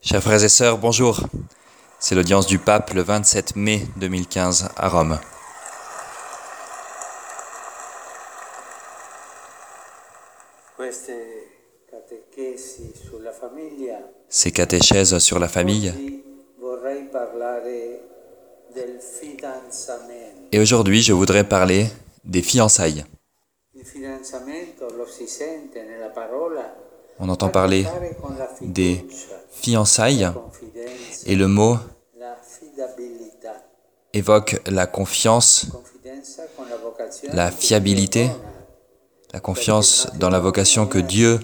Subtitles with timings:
[0.00, 1.20] Chers frères et sœurs, bonjour.
[1.98, 5.18] C'est l'audience du pape le 27 mai 2015 à Rome.
[14.28, 15.92] Ces catéchèses sur la famille.
[20.52, 21.86] Et aujourd'hui, je voudrais parler
[22.24, 23.04] des fiançailles.
[27.18, 27.86] On entend parler
[28.60, 29.06] des
[29.50, 30.30] fiançailles
[31.26, 31.76] et le mot
[34.12, 35.66] évoque la confiance,
[37.32, 38.30] la fiabilité,
[39.32, 41.40] la confiance dans la vocation que Dieu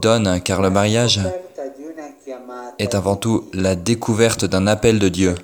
[0.00, 1.20] donne, car le mariage
[2.78, 5.34] est avant tout la découverte d'un appel de Dieu.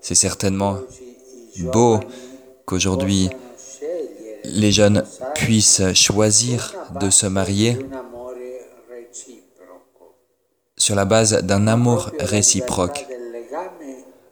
[0.00, 0.78] C'est certainement
[1.72, 2.00] beau
[2.66, 3.30] qu'aujourd'hui
[4.44, 7.78] les jeunes puissent choisir de se marier
[10.76, 13.06] sur la base d'un amour réciproque.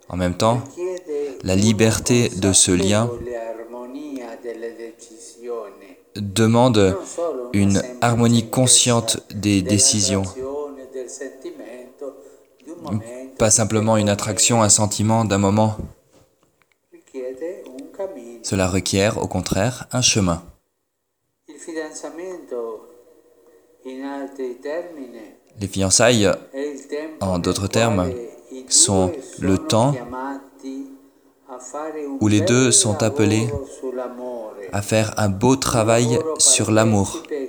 [0.09, 0.61] En même temps,
[1.43, 3.11] la liberté de ce lien
[6.17, 6.97] demande
[7.53, 10.25] une harmonie consciente des décisions,
[13.39, 15.77] pas simplement une attraction, un sentiment d'un moment.
[18.43, 20.43] Cela requiert, au contraire, un chemin.
[25.61, 26.31] Les fiançailles
[27.21, 28.11] En d'autres termes,
[28.69, 29.95] sont le temps
[32.21, 33.49] où les deux sont appelés
[34.73, 37.49] à faire un beau travail sur l'amour, e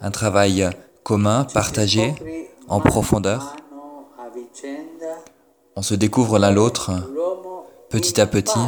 [0.00, 0.70] un travail
[1.02, 2.14] commun, partagé,
[2.68, 3.56] en profondeur.
[5.80, 6.90] On se découvre l'un l'autre.
[7.88, 8.60] Petit à petit,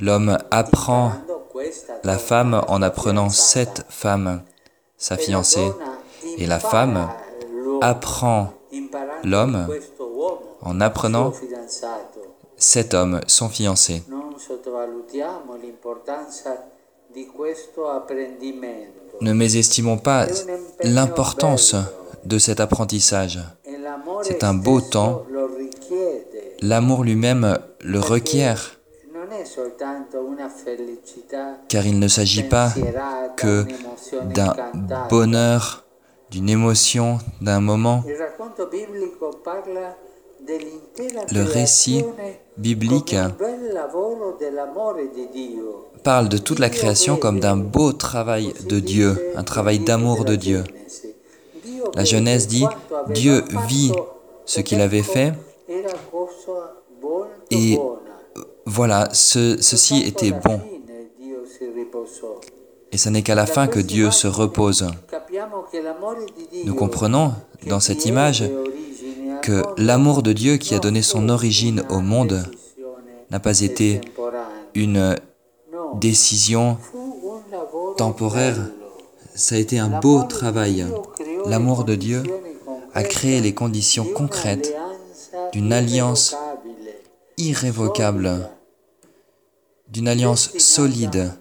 [0.00, 1.12] L'homme apprend
[2.02, 4.40] la femme en apprenant cette femme,
[4.96, 5.70] sa fiancée,
[6.38, 7.10] et la femme
[7.82, 8.54] apprend
[9.22, 9.68] l'homme
[10.62, 11.34] en apprenant
[12.56, 14.04] cet homme, son fiancé.
[19.20, 20.26] Ne mésestimons pas
[20.82, 21.76] l'importance
[22.24, 23.40] de cet apprentissage.
[24.22, 25.24] C'est un beau temps.
[26.60, 28.78] L'amour lui-même le requiert,
[31.68, 32.72] car il ne s'agit pas
[33.36, 33.64] que
[34.34, 34.54] d'un
[35.08, 35.84] bonheur,
[36.30, 38.04] d'une émotion, d'un moment.
[41.30, 42.04] Le récit
[42.56, 43.16] biblique
[46.02, 50.34] parle de toute la création comme d'un beau travail de Dieu, un travail d'amour de
[50.36, 50.64] Dieu.
[51.94, 52.64] La Genèse dit,
[53.10, 53.92] Dieu vit
[54.44, 55.32] ce qu'il avait fait
[57.50, 57.78] et
[58.66, 60.60] voilà, ce- ceci était bon.
[62.92, 64.86] Et ce n'est qu'à la fin que Dieu se repose.
[66.64, 67.32] Nous comprenons
[67.66, 68.44] dans cette image
[69.42, 72.44] que l'amour de Dieu qui a donné son origine au monde
[73.30, 74.00] n'a pas été
[74.74, 75.16] une
[75.94, 76.76] décision
[77.96, 78.56] temporaire,
[79.34, 80.86] ça a été un beau travail.
[81.46, 82.22] L'amour de Dieu
[82.94, 84.74] a créé les conditions concrètes
[85.52, 86.36] d'une alliance
[87.36, 88.48] irrévocable,
[89.88, 91.32] d'une alliance solide,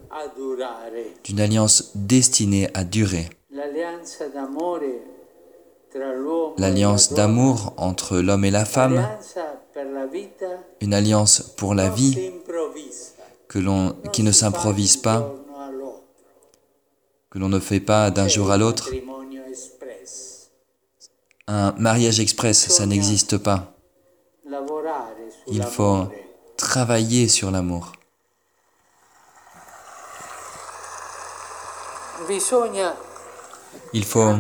[1.24, 3.30] d'une alliance destinée à durer.
[6.58, 9.08] L'alliance d'amour entre l'homme et la femme,
[10.80, 12.32] une alliance pour la vie
[14.14, 15.34] qui ne s'improvise pas,
[17.30, 18.90] que l'on ne fait pas d'un jour à l'autre.
[21.54, 23.74] Un mariage express, ça n'existe pas.
[25.48, 26.08] Il faut
[26.56, 27.92] travailler sur l'amour.
[33.92, 34.36] Il faut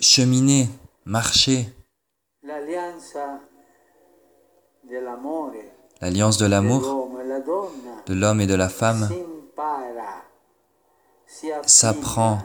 [0.00, 0.68] cheminer,
[1.04, 1.72] marcher.
[6.00, 7.40] L'alliance de l'amour e
[8.06, 9.08] de l'homme et de la femme
[11.64, 12.42] s'apprend,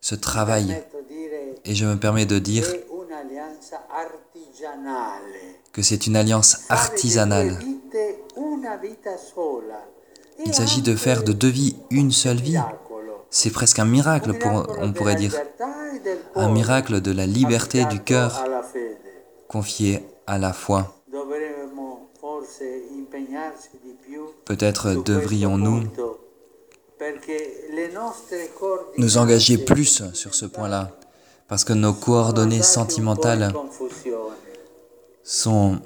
[0.00, 0.84] se travaille.
[1.64, 2.66] Et je me permets de dire
[5.72, 7.58] que c'est une alliance artisanale.
[10.44, 12.58] Il s'agit de faire de deux vies une seule vie.
[13.30, 15.34] C'est presque un miracle, pour- on pourrait dire.
[16.36, 18.44] Un miracle de la liberté du cœur
[19.48, 20.94] confié à la foi.
[24.44, 25.82] Peut-être devrions-nous
[28.98, 30.90] nous engager plus sur ce point-là,
[31.48, 33.52] parce que nos coordonnées sentimentales
[35.22, 35.78] sont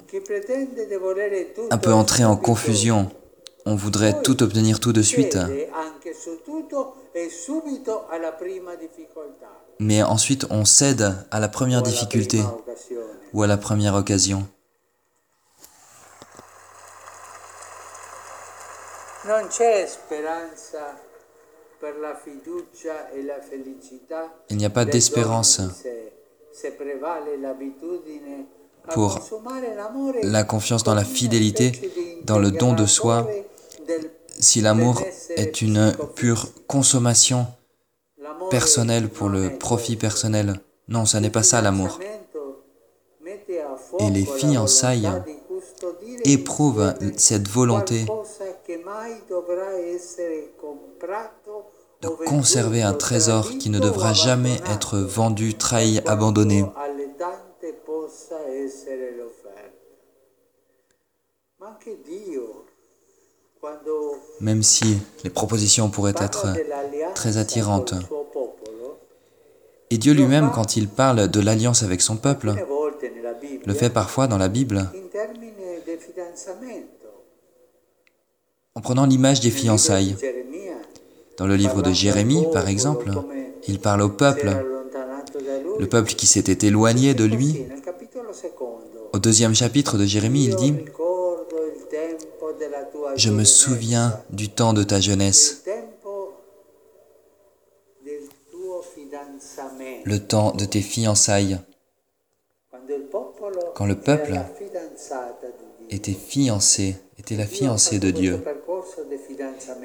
[1.71, 3.09] un peu entrées en confusion.
[3.65, 5.37] on voudrait tout obtenir tout de suite.
[9.79, 12.41] Mais ensuite, on cède à la première difficulté
[13.33, 14.47] ou à la première occasion.
[24.49, 25.61] Il n'y a pas d'espérance
[28.91, 29.19] pour
[30.23, 31.71] la confiance dans la fidélité,
[32.23, 33.27] dans le don de soi,
[34.39, 35.01] si l'amour
[35.35, 37.47] est une pure consommation
[38.49, 40.59] personnelle pour le profit personnel.
[40.87, 41.99] Non, ça n'est pas ça l'amour.
[43.99, 45.09] Et les fiançailles
[46.23, 48.05] éprouvent cette volonté
[52.01, 56.65] de conserver un trésor qui ne devra jamais être vendu, trahi, abandonné.
[64.39, 66.47] Même si les propositions pourraient être
[67.15, 67.93] très attirantes.
[69.91, 72.53] Et Dieu lui-même, quand il parle de l'alliance avec son peuple,
[73.65, 74.89] le fait parfois dans la Bible
[78.75, 80.15] en prenant l'image des fiançailles.
[81.39, 83.11] Dans le livre de Jérémie, par exemple,
[83.65, 84.51] il parle au peuple,
[85.79, 87.65] le peuple qui s'était éloigné de lui.
[89.13, 90.75] Au deuxième chapitre de Jérémie, il dit,
[93.15, 95.63] Je me souviens du temps de ta jeunesse,
[100.03, 101.57] le temps de tes fiançailles,
[103.75, 104.41] quand le peuple
[105.89, 108.43] était fiancé, était la fiancée de Dieu.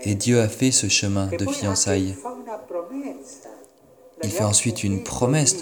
[0.07, 2.15] Et Dieu a fait ce chemin de fiançailles.
[4.23, 5.57] Il fait ensuite une promesse.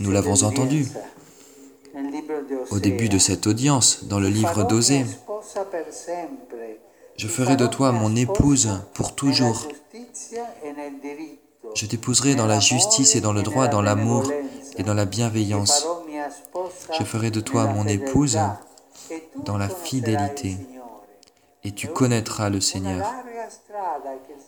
[0.00, 0.88] Nous l'avons entendu
[2.70, 5.04] au début de cette audience dans le livre d'Osée.
[7.16, 9.68] Je ferai de toi mon épouse pour toujours.
[11.74, 14.30] Je t'épouserai dans la justice et dans le droit, dans l'amour
[14.76, 15.86] et dans la bienveillance.
[16.98, 18.38] Je ferai de toi mon épouse
[19.44, 20.56] dans la fidélité
[21.64, 23.06] et tu connaîtras le Seigneur.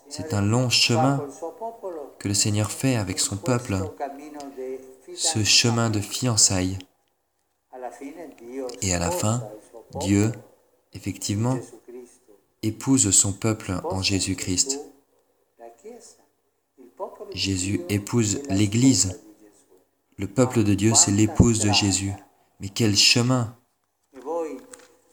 [0.09, 1.25] C'est un long chemin
[2.19, 3.77] que le Seigneur fait avec son peuple,
[5.15, 6.79] ce chemin de fiançailles.
[8.83, 9.43] Et à la fin,
[10.01, 10.33] Dieu,
[10.93, 11.59] effectivement,
[12.63, 14.81] épouse son peuple en Jésus-Christ.
[17.33, 19.21] Jésus épouse l'Église.
[20.17, 22.13] Le peuple de Dieu, c'est l'épouse de Jésus.
[22.61, 23.57] Mais quel chemin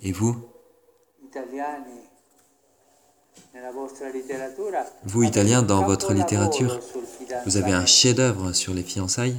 [0.02, 0.51] Et vous?
[5.06, 6.80] Vous, Italiens, dans votre littérature,
[7.46, 9.38] vous avez un chef-d'œuvre sur les fiançailles?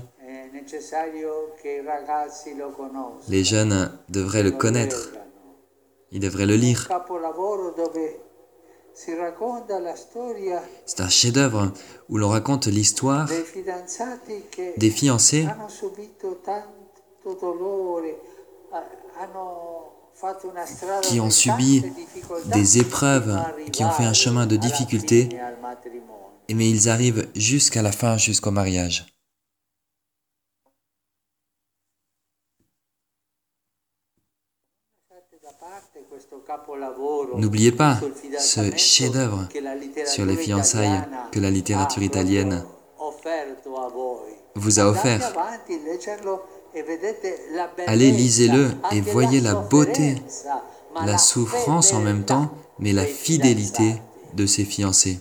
[3.28, 5.10] Les jeunes devraient le connaître.
[6.10, 6.88] Ils devraient le lire.
[8.94, 11.72] C'est un chef-d'œuvre
[12.08, 13.28] où l'on raconte l'histoire
[14.76, 15.46] des fiancés
[21.02, 21.84] qui ont subi
[22.46, 23.38] des épreuves,
[23.72, 25.28] qui ont fait un chemin de difficulté,
[26.52, 29.06] mais ils arrivent jusqu'à la fin, jusqu'au mariage.
[37.36, 37.98] N'oubliez pas
[38.38, 39.48] ce chef-d'œuvre
[40.06, 42.64] sur les fiançailles que la littérature italienne
[44.54, 45.32] vous a offert.
[47.86, 50.16] Allez, lisez-le et voyez la beauté,
[51.04, 53.96] la souffrance en même temps, mais la fidélité
[54.34, 55.18] de ses fiancés.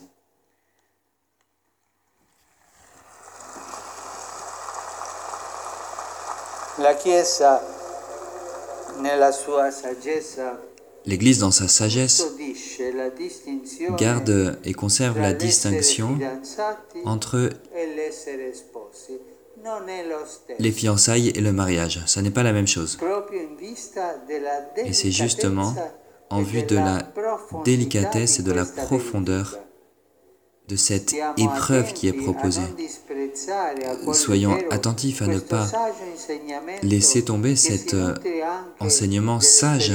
[11.06, 12.26] L'Église, dans sa sagesse,
[13.98, 16.18] garde et conserve la distinction
[17.06, 17.50] entre
[20.60, 22.02] les fiançailles et le mariage.
[22.06, 22.98] Ce n'est pas la même chose.
[24.78, 25.74] Et c'est justement
[26.30, 27.00] en vue de la
[27.66, 29.58] délicatesse et de la profondeur
[30.68, 32.62] de cette épreuve qui est proposée.
[34.14, 35.68] Soyons attentifs à ne pas
[36.82, 38.14] laisser tomber cet euh,
[38.80, 39.92] enseignement sage,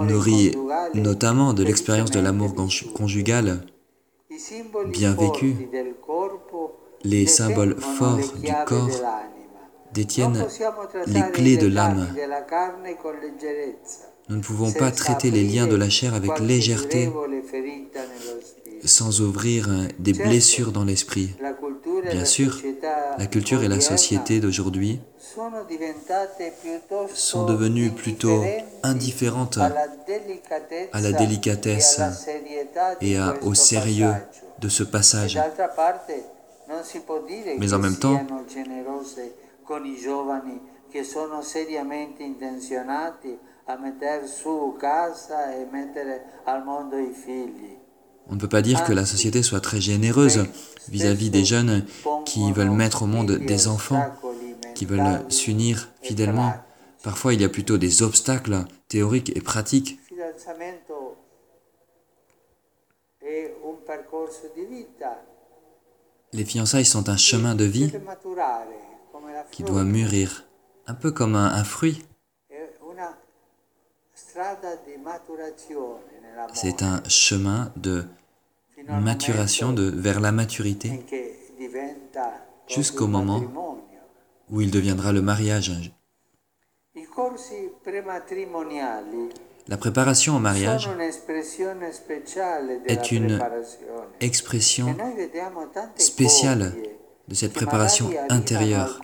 [0.00, 0.54] nourri
[0.94, 2.54] notamment de l'expérience de l'amour
[2.94, 3.64] conjugal
[4.86, 5.68] bien vécu,
[7.04, 8.88] les symboles forts du corps
[9.92, 10.46] détiennent
[11.06, 12.08] les clés de l'âme.
[14.28, 17.10] Nous ne pouvons pas traiter les liens de la chair avec légèreté
[18.84, 19.68] sans ouvrir
[19.98, 21.30] des blessures dans l'esprit.
[22.10, 22.58] Bien sûr,
[23.18, 25.00] la culture et la société d'aujourd'hui
[27.14, 28.42] sont devenues plutôt
[28.82, 32.00] indifférentes à la délicatesse
[33.00, 34.12] et au sérieux
[34.60, 35.38] de ce passage.
[37.58, 38.20] Mais en même temps,
[48.28, 50.46] on ne peut pas dire que la société soit très généreuse
[50.88, 51.84] vis-à-vis des jeunes
[52.24, 54.04] qui veulent mettre au monde des enfants,
[54.74, 56.52] qui veulent s'unir fidèlement.
[57.02, 59.98] Parfois, il y a plutôt des obstacles théoriques et pratiques.
[66.32, 67.92] Les fiançailles sont un chemin de vie
[69.50, 70.46] qui doit mûrir,
[70.86, 72.02] un peu comme un, fruit.
[76.54, 78.04] C'est un chemin de
[78.88, 81.04] maturation vers la maturité
[82.66, 83.42] jusqu'au moment
[84.50, 85.92] où il deviendra le mariage.
[89.68, 90.88] La préparation au mariage
[92.86, 93.40] est une
[94.20, 94.96] expression
[95.96, 96.74] spéciale
[97.28, 99.00] de cette préparation intérieure.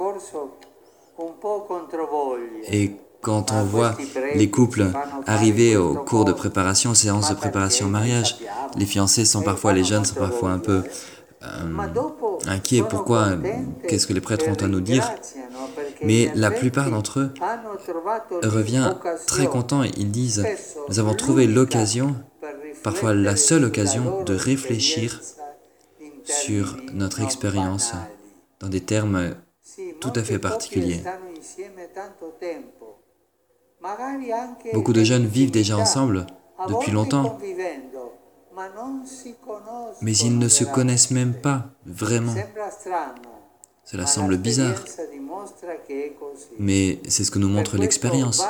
[2.70, 3.96] Et quand on voit
[4.34, 4.86] les couples
[5.26, 8.38] arriver au cours de préparation, séance de préparation au mariage,
[8.76, 10.82] les fiancés sont parfois, les jeunes sont parfois un peu
[11.42, 11.46] euh,
[12.46, 12.82] inquiets.
[12.88, 13.30] Pourquoi
[13.88, 15.08] Qu'est-ce que les prêtres ont à nous dire?
[16.08, 17.34] Mais la plupart d'entre eux
[18.42, 18.96] reviennent
[19.26, 20.42] très contents et ils disent,
[20.88, 22.16] nous avons trouvé l'occasion,
[22.82, 25.20] parfois la seule occasion, de réfléchir
[26.24, 27.92] sur notre expérience
[28.58, 29.34] dans des termes
[30.00, 31.02] tout à fait particuliers.
[34.72, 36.26] Beaucoup de jeunes vivent déjà ensemble
[36.68, 37.38] depuis longtemps,
[40.00, 42.34] mais ils ne se connaissent même pas vraiment.
[43.90, 44.84] Cela semble bizarre,
[46.58, 48.44] mais c'est ce que nous montre l'expérience.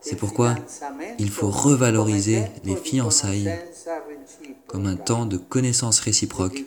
[0.00, 0.54] C'est pourquoi
[1.18, 3.52] il faut revaloriser les fiançailles
[4.66, 6.64] comme un temps de connaissance réciproque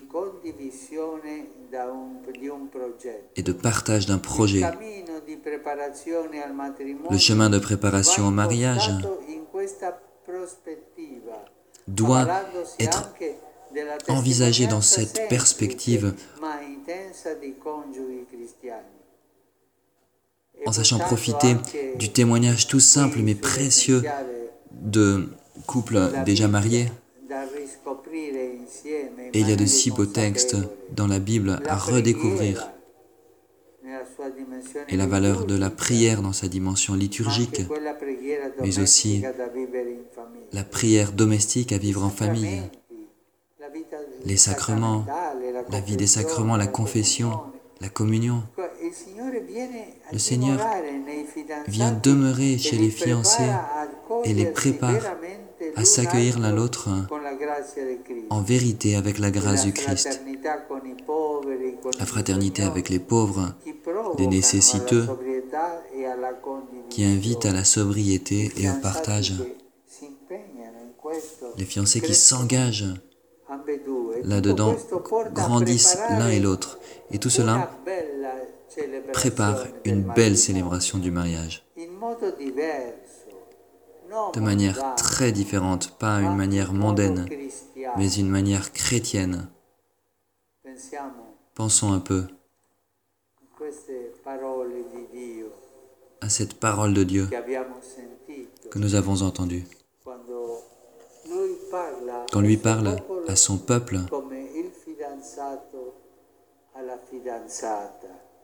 [3.36, 4.62] et de partage d'un projet.
[7.10, 8.92] Le chemin de préparation au mariage
[11.88, 12.28] doit
[12.80, 13.10] être
[14.08, 16.14] envisagé dans cette perspective
[20.66, 21.58] en sachant profiter
[21.98, 24.02] du témoignage tout simple mais précieux
[24.72, 25.28] de
[25.66, 26.88] couples déjà mariés.
[29.34, 30.56] Et il y a de si beaux textes
[30.96, 32.72] dans la Bible à redécouvrir
[34.88, 37.62] et la valeur de la prière dans sa dimension liturgique,
[38.62, 39.22] mais aussi
[40.54, 42.62] la prière domestique à vivre en famille,
[44.24, 45.06] les sacrements,
[45.70, 47.42] la vie des sacrements, la confession,
[47.82, 48.44] la communion.
[50.12, 50.60] Le Seigneur
[51.68, 53.52] vient demeurer chez les fiancés
[54.24, 55.16] et les prépare
[55.76, 56.90] à s'accueillir l'un l'autre
[58.30, 60.22] en vérité avec la grâce du Christ,
[62.00, 63.54] la fraternité avec les pauvres,
[64.18, 65.08] des nécessiteux,
[66.90, 69.34] qui invitent à la sobriété et au partage.
[71.58, 72.94] Les fiancés qui s'engagent
[74.24, 74.76] là-dedans
[75.34, 76.80] grandissent l'un et l'autre.
[77.12, 77.72] Et tout cela
[79.14, 81.66] prépare une belle célébration du mariage.
[84.34, 87.28] De manière très différente, pas une manière mondaine,
[87.98, 89.50] mais une manière chrétienne.
[91.54, 92.26] Pensons un peu
[96.22, 97.30] à cette parole de Dieu
[98.72, 99.66] que nous avons entendue.
[102.32, 102.98] Quand lui parle
[103.28, 104.00] à son peuple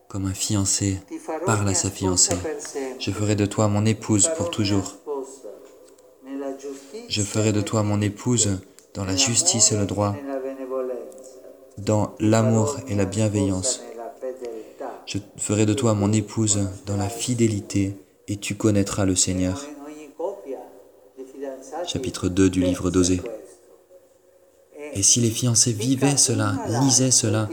[0.08, 1.00] comme un fiancé
[1.46, 2.36] parle à sa fiancée.
[3.00, 4.96] Je ferai de toi mon épouse pour toujours.
[7.10, 8.60] Je ferai de toi mon épouse
[8.94, 10.16] dans la justice et le droit,
[11.78, 13.82] dans l'amour et la bienveillance.
[15.06, 17.96] Je ferai de toi mon épouse dans la fidélité
[18.28, 19.62] et tu connaîtras le Seigneur.
[21.86, 23.22] Chapitre 2 du livre d'Osée.
[24.94, 27.50] Et si les fiancés vivaient cela, lisaient cela,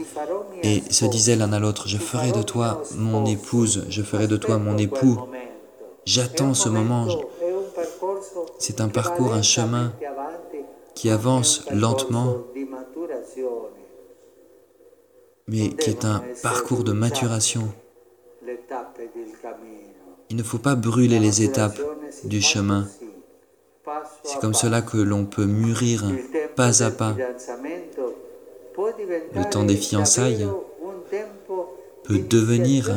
[0.63, 4.37] et se disaient l'un à l'autre, je ferai de toi mon épouse, je ferai de
[4.37, 5.19] toi mon époux,
[6.05, 7.07] j'attends ce moment.
[8.59, 9.93] C'est un parcours, un chemin
[10.95, 12.37] qui avance lentement,
[15.47, 17.73] mais qui est un parcours de maturation.
[20.29, 21.79] Il ne faut pas brûler les étapes
[22.23, 22.87] du chemin.
[24.23, 26.03] C'est comme cela que l'on peut mûrir
[26.55, 27.15] pas à pas.
[28.77, 30.47] Le temps des fiançailles
[32.03, 32.91] peut devenir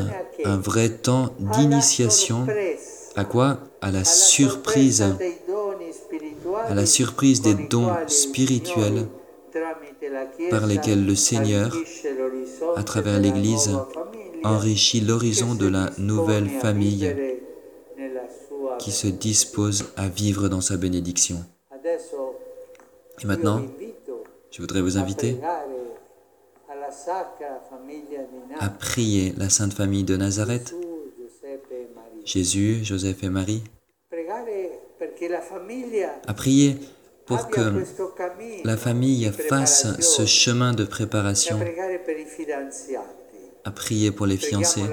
[0.44, 2.46] un vrai temps d'initiation.
[3.14, 3.58] À quoi?
[3.80, 5.04] À la surprise,
[6.66, 9.06] à la surprise des dons spirituels
[10.50, 11.74] par lesquels le Seigneur,
[12.76, 13.70] à travers l'Église,
[14.44, 17.14] enrichit l'horizon de la nouvelle famille
[18.78, 21.44] qui se dispose à vivre dans sa bénédiction.
[23.22, 23.62] Et maintenant,
[24.50, 25.38] je voudrais vous inviter
[28.58, 30.74] à prier la Sainte Famille de Nazareth,
[32.24, 33.62] Jésus, Joseph et Marie,
[36.26, 36.76] à prier
[37.26, 37.84] pour que
[38.64, 41.58] la famille fasse ce chemin de préparation,
[43.64, 44.84] à prier pour les fiancés.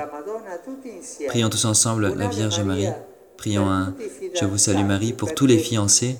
[1.27, 2.89] Prions tous ensemble la Vierge Marie.
[3.37, 3.95] Prions un
[4.39, 6.17] Je vous salue Marie pour tous les fiancés,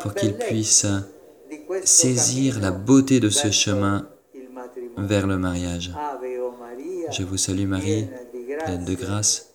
[0.00, 0.86] pour qu'ils puissent
[1.84, 4.08] saisir la beauté de ce chemin
[4.96, 5.92] vers le mariage.
[7.10, 8.06] Je vous salue Marie,
[8.64, 9.52] pleine de grâce,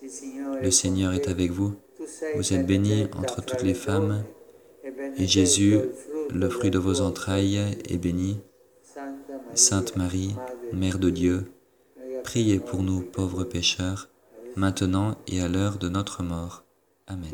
[0.62, 1.74] le Seigneur est avec vous.
[2.36, 4.24] Vous êtes bénie entre toutes les femmes,
[5.16, 5.78] et Jésus,
[6.32, 8.40] le fruit de vos entrailles, est béni.
[9.54, 10.34] Sainte Marie,
[10.72, 11.52] Mère de Dieu,
[12.22, 14.08] priez pour nous pauvres pécheurs,
[14.56, 16.64] maintenant et à l'heure de notre mort.
[17.06, 17.28] Amen.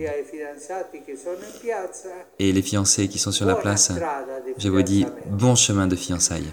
[2.38, 3.92] Et les fiancés qui sont sur la place,
[4.56, 6.50] je vous dis bon chemin de fiançailles.